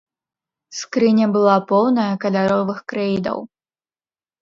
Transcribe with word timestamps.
Скрыня 0.77 1.27
была 1.35 1.55
поўная 1.73 2.09
каляровых 2.27 2.83
крэйдаў. 2.91 3.37